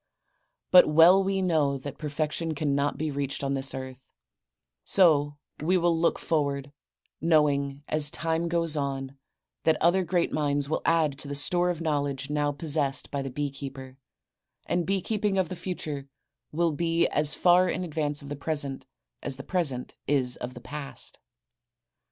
But 0.71 0.89
well 0.89 1.23
we 1.23 1.43
know 1.43 1.77
that 1.77 1.99
perfection 1.99 2.55
cannot 2.55 2.97
be 2.97 3.11
reached 3.11 3.43
on 3.43 3.53
this 3.53 3.71
earth, 3.75 4.07
and 4.15 4.81
so 4.83 5.37
we 5.59 5.77
will 5.77 5.95
look 5.95 6.17
forward, 6.17 6.71
knowing 7.21 7.83
as 7.87 8.09
time 8.09 8.47
goes 8.47 8.75
on 8.75 9.19
that 9.63 9.79
other 9.79 10.03
great 10.03 10.33
minds 10.33 10.67
will 10.67 10.81
add 10.85 11.19
to 11.19 11.27
the 11.27 11.35
store 11.35 11.69
of 11.69 11.81
knowledge 11.81 12.31
now 12.31 12.51
possessed 12.51 13.11
by 13.11 13.21
the 13.21 13.29
bee 13.29 13.51
keeper, 13.51 13.99
and 14.65 14.87
bee 14.87 15.01
keeping 15.01 15.37
of 15.37 15.49
the 15.49 15.55
future 15.55 16.09
will 16.51 16.71
be 16.71 17.07
as 17.09 17.35
far 17.35 17.69
in 17.69 17.83
advance 17.83 18.23
of 18.23 18.29
the 18.29 18.35
present 18.35 18.87
as 19.21 19.35
the 19.35 19.43
present 19.43 19.93
is 20.07 20.35
of 20.35 20.55
the 20.55 20.61
past. 20.61 21.19